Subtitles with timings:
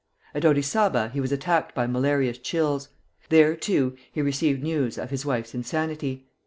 [0.33, 2.89] At Orizaba he was attacked by malarious chills.
[3.29, 6.25] There, too, he received news of his wife's insanity.